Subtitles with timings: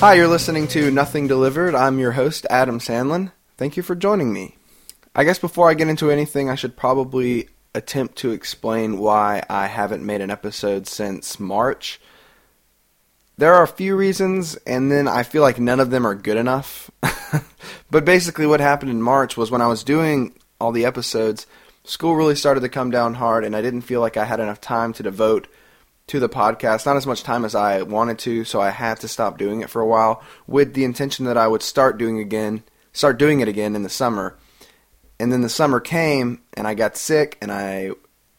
[0.00, 1.74] Hi, you're listening to Nothing Delivered.
[1.74, 3.32] I'm your host, Adam Sandlin.
[3.58, 4.56] Thank you for joining me.
[5.14, 9.66] I guess before I get into anything, I should probably attempt to explain why I
[9.66, 12.00] haven't made an episode since March.
[13.36, 16.38] There are a few reasons, and then I feel like none of them are good
[16.38, 16.90] enough.
[17.90, 21.46] but basically, what happened in March was when I was doing all the episodes,
[21.84, 24.62] school really started to come down hard, and I didn't feel like I had enough
[24.62, 25.46] time to devote
[26.10, 26.86] to the podcast.
[26.86, 29.70] Not as much time as I wanted to, so I had to stop doing it
[29.70, 33.46] for a while with the intention that I would start doing again, start doing it
[33.46, 34.36] again in the summer.
[35.20, 37.92] And then the summer came and I got sick and I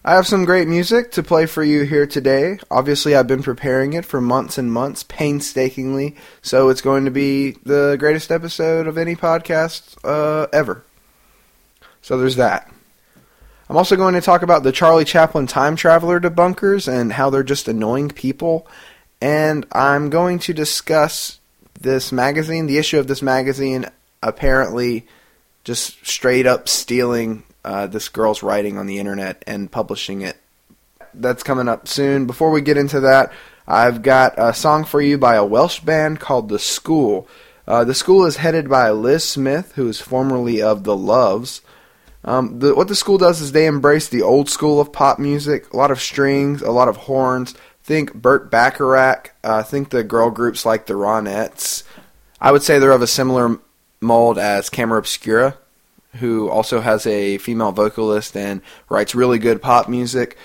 [0.08, 2.60] I have some great music to play for you here today.
[2.70, 7.58] Obviously, I've been preparing it for months and months, painstakingly, so it's going to be
[7.64, 10.85] the greatest episode of any podcast uh, ever.
[12.06, 12.72] So there's that.
[13.68, 17.42] I'm also going to talk about the Charlie Chaplin time traveler debunkers and how they're
[17.42, 18.68] just annoying people.
[19.20, 21.40] And I'm going to discuss
[21.74, 23.88] this magazine, the issue of this magazine,
[24.22, 25.08] apparently
[25.64, 30.38] just straight up stealing uh, this girl's writing on the internet and publishing it.
[31.16, 32.28] That's coming up soon.
[32.28, 33.34] Before we get into that,
[33.68, 37.28] I've got a song for you by a Welsh band called The School.
[37.68, 41.64] Uh, the School is headed by Liz Smith, who is formerly of The Loves.
[42.26, 45.72] Um, the, what the school does is they embrace the old school of pop music,
[45.72, 47.54] a lot of strings, a lot of horns.
[47.84, 49.34] Think Burt Bacharach.
[49.44, 51.84] Uh, think the girl groups like the Ronettes.
[52.42, 53.60] I would say they're of a similar
[54.02, 55.58] mold as Camera Obscura,
[56.16, 60.36] who also has a female vocalist and writes really good pop music.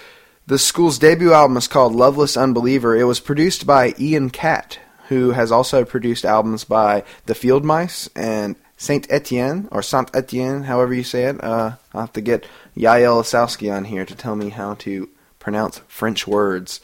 [0.47, 2.95] The school's debut album is called Loveless Unbeliever.
[2.95, 8.09] It was produced by Ian Catt, who has also produced albums by The Field Mice
[8.15, 11.45] and Saint Etienne or Saint Etienne, however you say it.
[11.45, 15.83] Uh, I'll have to get Yael Osowski on here to tell me how to pronounce
[15.87, 16.81] French words.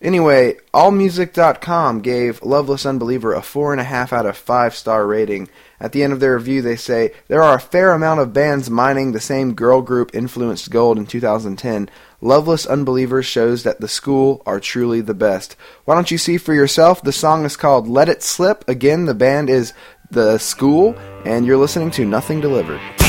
[0.00, 5.48] Anyway, AllMusic.com gave Loveless Unbeliever a 4.5 out of 5 star rating.
[5.80, 8.70] At the end of their review, they say, There are a fair amount of bands
[8.70, 11.90] mining the same girl group influenced gold in 2010.
[12.20, 15.56] Loveless Unbelievers shows that the school are truly the best.
[15.86, 17.02] Why don't you see for yourself?
[17.02, 18.68] The song is called Let It Slip.
[18.68, 19.72] Again, the band is
[20.12, 23.01] The School, and you're listening to Nothing Delivered.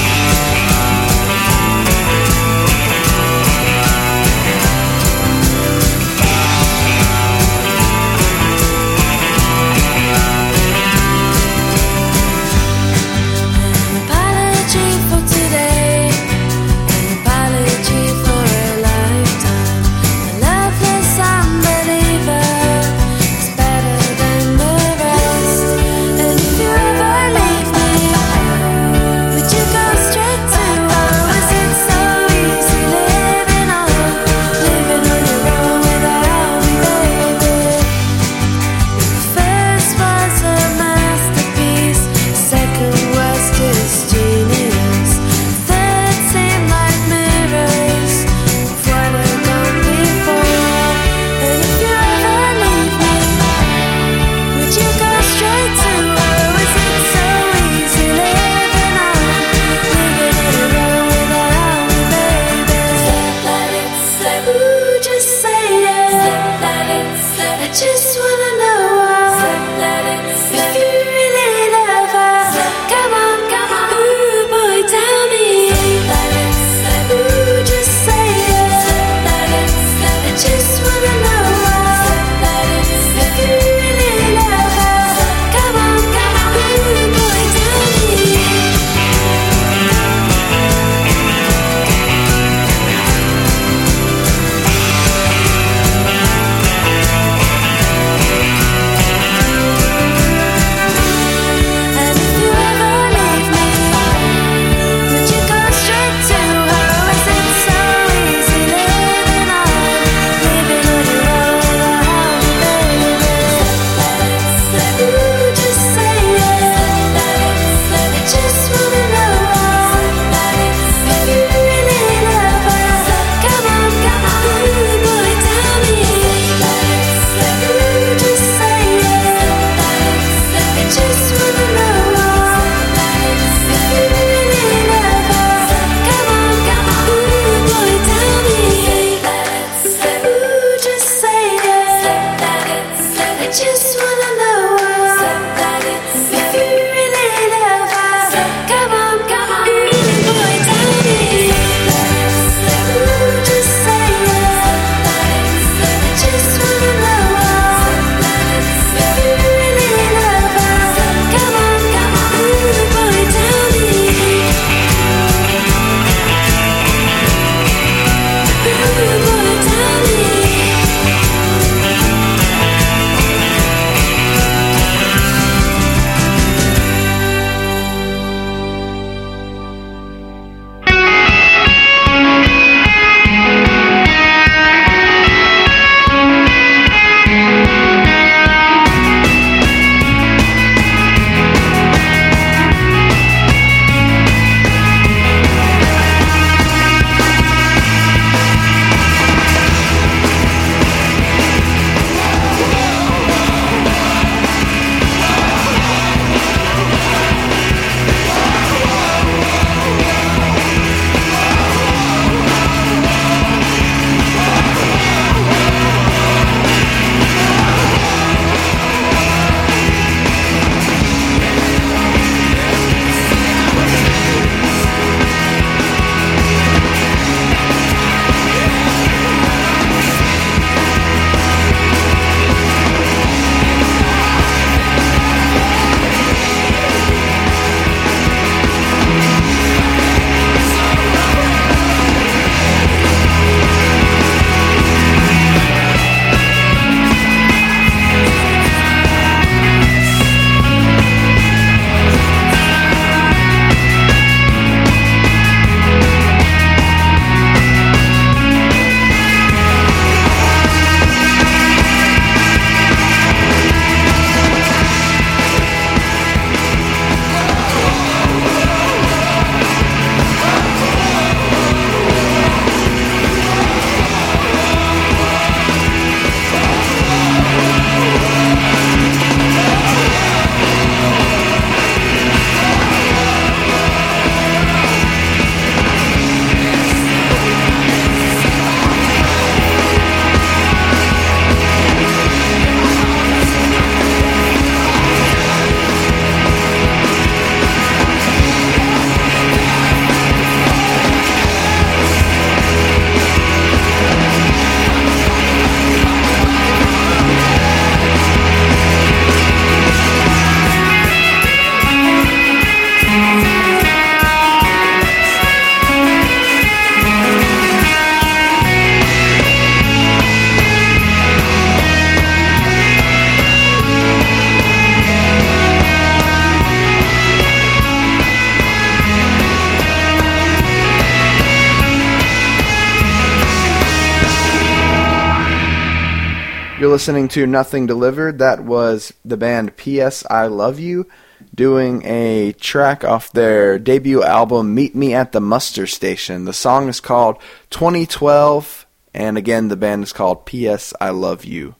[336.84, 338.40] You're listening to Nothing Delivered.
[338.40, 340.26] That was the band P.S.
[340.30, 341.08] I Love You
[341.56, 346.44] doing a track off their debut album Meet Me at the Muster Station.
[346.44, 347.38] The song is called
[347.70, 350.94] 2012, and again, the band is called P.S.
[351.00, 351.76] I Love You.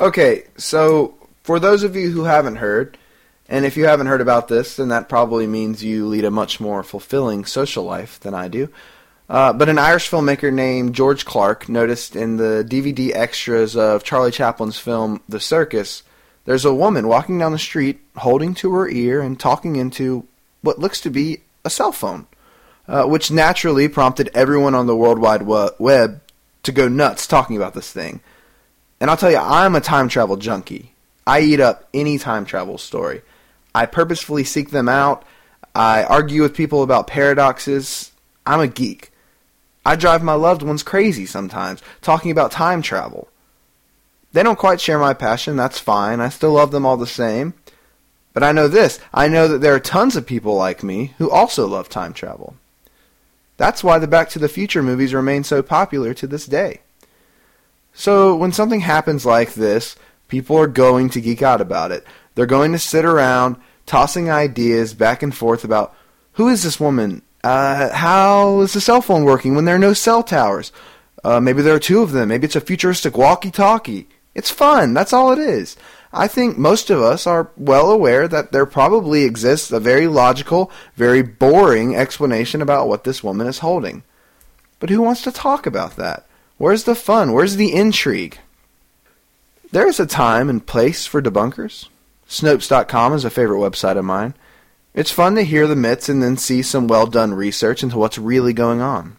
[0.00, 2.96] Okay, so for those of you who haven't heard,
[3.50, 6.58] and if you haven't heard about this, then that probably means you lead a much
[6.58, 8.70] more fulfilling social life than I do.
[9.28, 14.30] Uh, but an Irish filmmaker named George Clark noticed in the DVD extras of Charlie
[14.30, 16.02] Chaplin's film The Circus,
[16.44, 20.26] there's a woman walking down the street holding to her ear and talking into
[20.60, 22.26] what looks to be a cell phone,
[22.86, 26.20] uh, which naturally prompted everyone on the World Wide Web
[26.64, 28.20] to go nuts talking about this thing.
[29.00, 30.92] And I'll tell you, I'm a time travel junkie.
[31.26, 33.22] I eat up any time travel story.
[33.74, 35.24] I purposefully seek them out.
[35.74, 38.12] I argue with people about paradoxes.
[38.46, 39.10] I'm a geek.
[39.84, 43.28] I drive my loved ones crazy sometimes, talking about time travel.
[44.32, 46.20] They don't quite share my passion, that's fine.
[46.20, 47.54] I still love them all the same.
[48.32, 51.30] But I know this I know that there are tons of people like me who
[51.30, 52.56] also love time travel.
[53.56, 56.80] That's why the Back to the Future movies remain so popular to this day.
[57.92, 59.94] So, when something happens like this,
[60.26, 62.04] people are going to geek out about it.
[62.34, 65.94] They're going to sit around tossing ideas back and forth about
[66.32, 67.22] who is this woman?
[67.44, 70.72] Uh, how is the cell phone working when there are no cell towers?
[71.22, 72.28] Uh, maybe there are two of them.
[72.28, 74.08] Maybe it's a futuristic walkie-talkie.
[74.34, 74.94] It's fun.
[74.94, 75.76] That's all it is.
[76.10, 80.70] I think most of us are well aware that there probably exists a very logical,
[80.96, 84.04] very boring explanation about what this woman is holding.
[84.80, 86.26] But who wants to talk about that?
[86.56, 87.32] Where's the fun?
[87.32, 88.38] Where's the intrigue?
[89.70, 91.88] There is a time and place for debunkers.
[92.26, 94.32] Snopes.com is a favorite website of mine.
[94.94, 98.16] It's fun to hear the myths and then see some well done research into what's
[98.16, 99.16] really going on.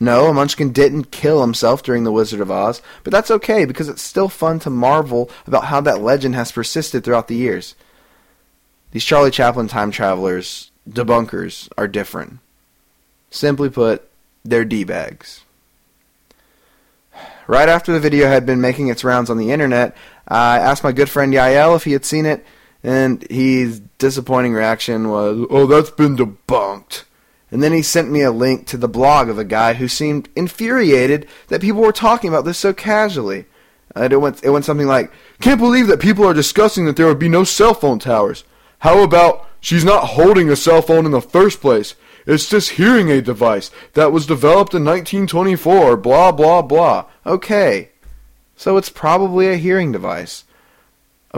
[0.00, 3.88] No, a Munchkin didn't kill himself during The Wizard of Oz, but that's okay because
[3.88, 7.74] it's still fun to marvel about how that legend has persisted throughout the years.
[8.92, 12.38] These Charlie Chaplin time travelers, debunkers, are different.
[13.30, 14.08] Simply put,
[14.44, 15.44] they're D-bags.
[17.46, 19.96] Right after the video had been making its rounds on the internet,
[20.28, 22.44] I asked my good friend Yael if he had seen it,
[22.82, 27.04] and his disappointing reaction was, "Oh, that's been debunked."
[27.50, 30.28] And then he sent me a link to the blog of a guy who seemed
[30.36, 33.46] infuriated that people were talking about this so casually.
[33.96, 37.06] And it went it went something like, "Can't believe that people are discussing that there
[37.06, 38.44] would be no cell phone towers.
[38.80, 41.94] How about she's not holding a cell phone in the first place?
[42.26, 47.90] It's this hearing aid device that was developed in 1924, blah blah blah." Okay.
[48.56, 50.44] So it's probably a hearing device.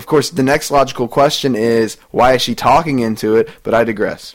[0.00, 3.50] Of course, the next logical question is why is she talking into it?
[3.62, 4.34] But I digress.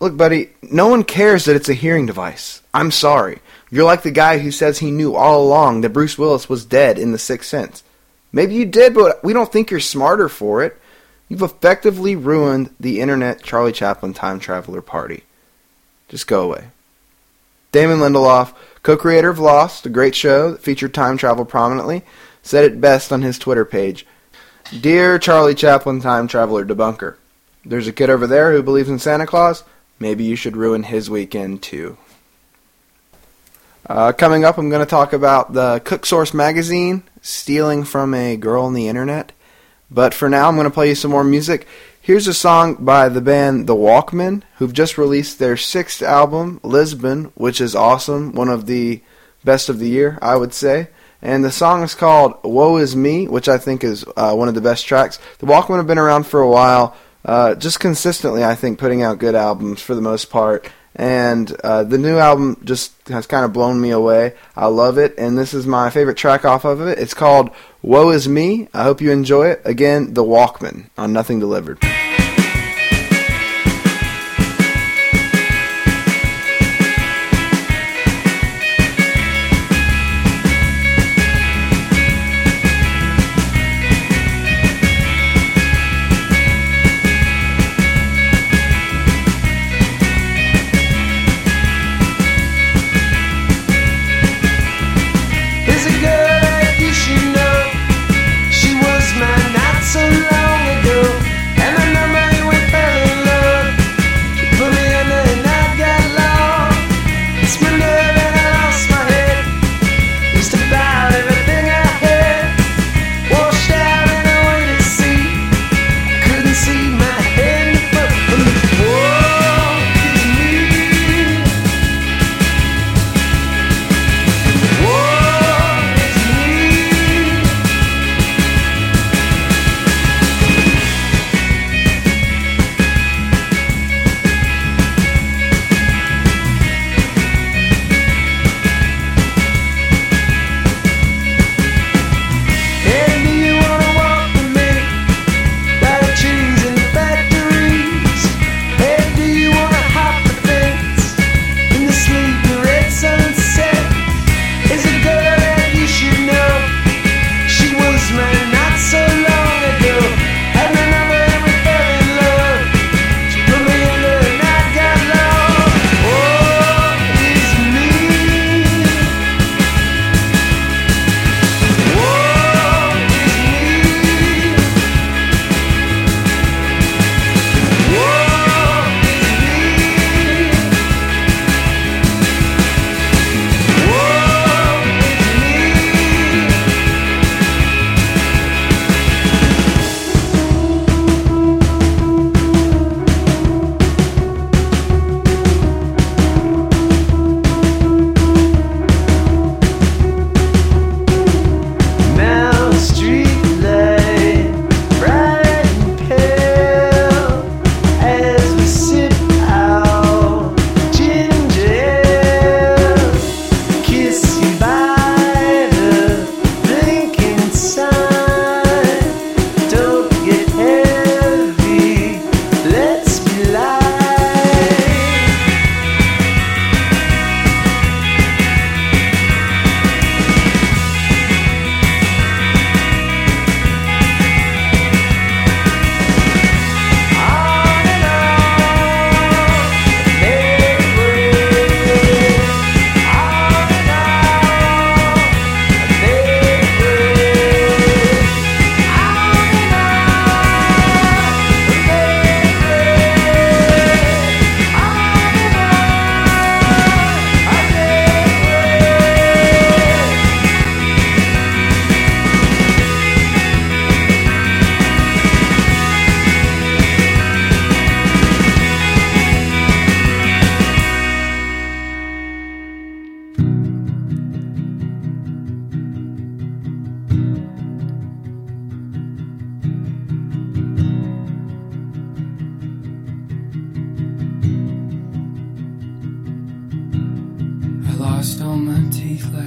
[0.00, 2.62] Look, buddy, no one cares that it's a hearing device.
[2.72, 3.40] I'm sorry.
[3.70, 6.98] You're like the guy who says he knew all along that Bruce Willis was dead
[6.98, 7.84] in The Sixth Sense.
[8.32, 10.80] Maybe you did, but we don't think you're smarter for it.
[11.28, 15.24] You've effectively ruined the internet Charlie Chaplin time traveler party.
[16.08, 16.68] Just go away.
[17.70, 22.02] Damon Lindelof, co creator of Lost, a great show that featured time travel prominently,
[22.42, 24.06] said it best on his Twitter page
[24.72, 27.14] Dear Charlie Chaplin time traveler debunker,
[27.64, 29.62] there's a kid over there who believes in Santa Claus.
[30.00, 31.96] Maybe you should ruin his weekend too.
[33.88, 38.36] Uh, coming up, I'm going to talk about the Cook Source magazine stealing from a
[38.36, 39.30] girl on the internet.
[39.88, 41.68] But for now, I'm going to play you some more music.
[42.02, 47.26] Here's a song by the band The Walkmen, who've just released their sixth album, Lisbon,
[47.36, 48.32] which is awesome.
[48.32, 49.00] One of the
[49.44, 50.88] best of the year, I would say
[51.22, 54.54] and the song is called "Woe Is Me," which I think is uh, one of
[54.54, 55.18] the best tracks.
[55.38, 59.18] The Walkmen have been around for a while, uh, just consistently, I think, putting out
[59.18, 60.70] good albums for the most part.
[60.98, 64.34] And uh, the new album just has kind of blown me away.
[64.56, 66.98] I love it, and this is my favorite track off of it.
[66.98, 67.50] It's called
[67.82, 69.60] "Woe Is Me." I hope you enjoy it.
[69.64, 71.80] Again, the Walkmen on Nothing Delivered.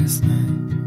[0.09, 0.78] Last night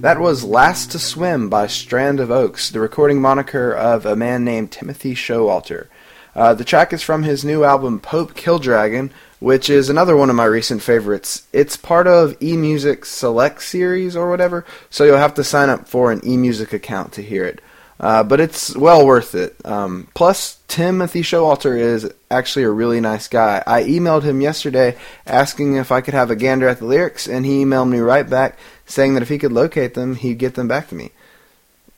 [0.00, 4.46] That was Last to Swim by Strand of Oaks, the recording moniker of a man
[4.46, 5.88] named Timothy Showalter.
[6.34, 9.10] Uh, the track is from his new album Pope Killdragon,
[9.40, 11.46] which is another one of my recent favorites.
[11.52, 16.10] It's part of eMusic Select series or whatever, so you'll have to sign up for
[16.10, 17.60] an eMusic account to hear it.
[18.00, 19.54] Uh, but it's well worth it.
[19.66, 23.62] Um, plus, Timothy Showalter is actually a really nice guy.
[23.66, 27.44] I emailed him yesterday asking if I could have a gander at the lyrics, and
[27.44, 28.56] he emailed me right back
[28.90, 31.10] saying that if he could locate them, he'd get them back to me.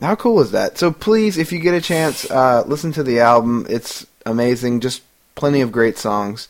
[0.01, 0.79] How cool is that?
[0.79, 3.67] So please, if you get a chance, uh, listen to the album.
[3.69, 4.81] It's amazing.
[4.81, 5.03] Just
[5.35, 6.49] plenty of great songs.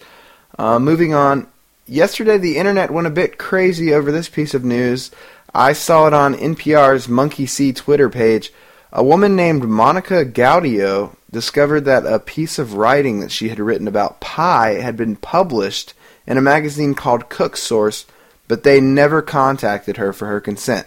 [0.58, 1.46] Uh, moving on.
[1.86, 5.10] Yesterday, the internet went a bit crazy over this piece of news.
[5.54, 8.52] I saw it on NPR's Monkey See Twitter page.
[8.92, 13.88] A woman named Monica Gaudio discovered that a piece of writing that she had written
[13.88, 15.94] about pie had been published
[16.26, 18.06] in a magazine called Cook Source,
[18.48, 20.86] but they never contacted her for her consent.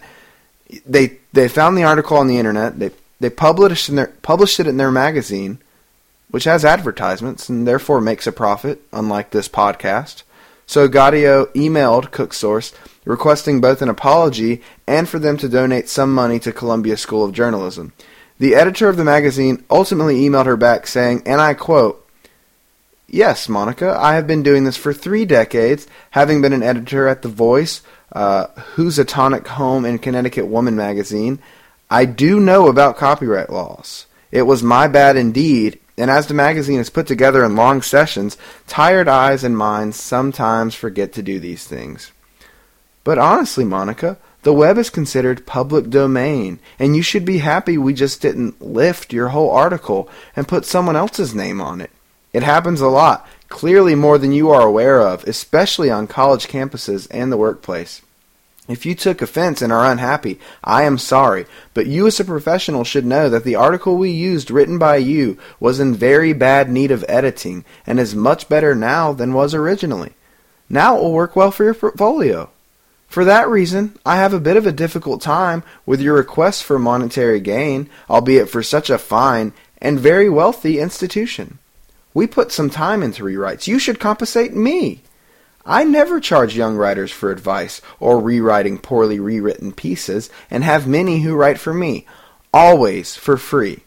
[0.84, 2.78] They they found the article on the internet.
[2.78, 2.90] They
[3.20, 5.58] they published in their published it in their magazine,
[6.30, 10.22] which has advertisements and therefore makes a profit, unlike this podcast.
[10.66, 16.38] So Gaudio emailed CookSource requesting both an apology and for them to donate some money
[16.40, 17.92] to Columbia School of Journalism.
[18.38, 22.05] The editor of the magazine ultimately emailed her back saying, and I quote,
[23.08, 27.22] Yes, Monica, I have been doing this for three decades, having been an editor at
[27.22, 31.38] The Voice, uh, Tonic, Home and Connecticut Woman magazine.
[31.88, 34.06] I do know about copyright laws.
[34.32, 38.36] It was my bad indeed, and as the magazine is put together in long sessions,
[38.66, 42.10] tired eyes and minds sometimes forget to do these things.
[43.04, 47.94] But honestly, Monica, the web is considered public domain, and you should be happy we
[47.94, 51.90] just didn't lift your whole article and put someone else's name on it.
[52.36, 57.08] It happens a lot, clearly more than you are aware of, especially on college campuses
[57.10, 58.02] and the workplace.
[58.68, 62.84] If you took offense and are unhappy, I am sorry, but you as a professional
[62.84, 66.90] should know that the article we used written by you was in very bad need
[66.90, 70.12] of editing and is much better now than was originally.
[70.68, 72.50] Now it will work well for your portfolio.
[73.08, 76.78] For that reason, I have a bit of a difficult time with your request for
[76.78, 81.60] monetary gain, albeit for such a fine and very wealthy institution.
[82.16, 83.66] We put some time into rewrites.
[83.66, 85.02] You should compensate me.
[85.66, 91.20] I never charge young writers for advice or rewriting poorly rewritten pieces, and have many
[91.20, 92.06] who write for me,
[92.54, 93.80] always for free.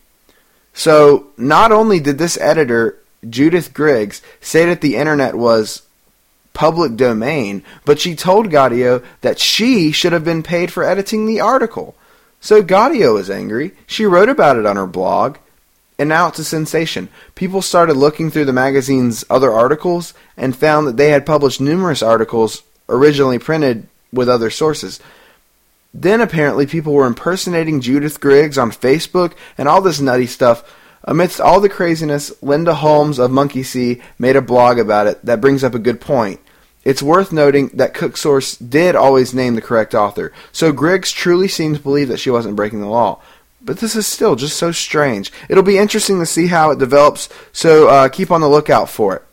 [0.75, 5.81] So, not only did this editor, Judith Griggs, say that the internet was
[6.53, 11.39] public domain, but she told Gaudio that she should have been paid for editing the
[11.39, 11.95] article.
[12.39, 13.71] So Gaudio is angry.
[13.87, 15.37] She wrote about it on her blog,
[15.99, 17.09] and now it's a sensation.
[17.35, 22.01] People started looking through the magazine's other articles and found that they had published numerous
[22.01, 25.01] articles originally printed with other sources.
[25.93, 30.63] Then apparently people were impersonating Judith Griggs on Facebook and all this nutty stuff.
[31.03, 35.41] Amidst all the craziness, Linda Holmes of Monkey See made a blog about it that
[35.41, 36.39] brings up a good point.
[36.85, 41.75] It's worth noting that CookSource did always name the correct author, so Griggs truly seemed
[41.75, 43.21] to believe that she wasn't breaking the law.
[43.61, 45.31] But this is still just so strange.
[45.49, 49.15] It'll be interesting to see how it develops, so uh, keep on the lookout for
[49.15, 49.23] it.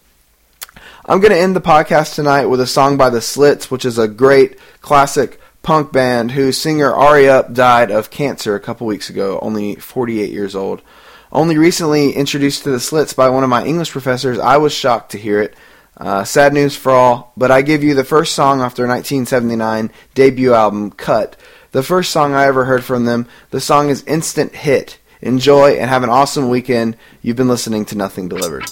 [1.04, 3.96] I'm going to end the podcast tonight with a song by The Slits, which is
[3.96, 9.08] a great classic punk band whose singer Ari Up died of cancer a couple weeks
[9.08, 10.82] ago, only 48 years old.
[11.30, 15.12] Only recently introduced to The Slits by one of my English professors, I was shocked
[15.12, 15.54] to hear it.
[15.96, 19.90] Uh, sad news for all, but I give you the first song off their 1979
[20.14, 21.36] debut album, Cut.
[21.76, 23.28] The first song I ever heard from them.
[23.50, 24.98] The song is Instant Hit.
[25.20, 26.96] Enjoy and have an awesome weekend.
[27.20, 28.64] You've been listening to Nothing Delivered.